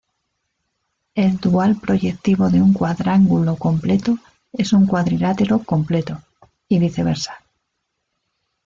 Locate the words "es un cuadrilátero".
4.51-5.59